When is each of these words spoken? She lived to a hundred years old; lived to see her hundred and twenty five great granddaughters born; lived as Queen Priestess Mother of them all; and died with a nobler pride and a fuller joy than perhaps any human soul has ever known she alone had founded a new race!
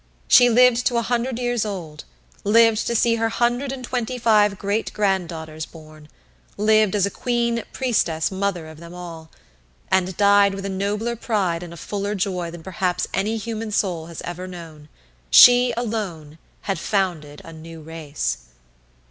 She 0.27 0.49
lived 0.49 0.87
to 0.87 0.97
a 0.97 1.03
hundred 1.03 1.37
years 1.37 1.63
old; 1.63 2.05
lived 2.43 2.87
to 2.87 2.95
see 2.95 3.17
her 3.17 3.29
hundred 3.29 3.71
and 3.71 3.83
twenty 3.83 4.17
five 4.17 4.57
great 4.57 4.91
granddaughters 4.93 5.67
born; 5.67 6.07
lived 6.57 6.95
as 6.95 7.07
Queen 7.09 7.61
Priestess 7.71 8.31
Mother 8.31 8.65
of 8.67 8.79
them 8.79 8.95
all; 8.95 9.29
and 9.91 10.17
died 10.17 10.55
with 10.55 10.65
a 10.65 10.69
nobler 10.69 11.15
pride 11.15 11.61
and 11.61 11.71
a 11.71 11.77
fuller 11.77 12.15
joy 12.15 12.49
than 12.49 12.63
perhaps 12.63 13.05
any 13.13 13.37
human 13.37 13.69
soul 13.69 14.07
has 14.07 14.21
ever 14.23 14.47
known 14.47 14.89
she 15.29 15.71
alone 15.77 16.39
had 16.61 16.79
founded 16.79 17.39
a 17.45 17.53
new 17.53 17.79
race! 17.79 18.39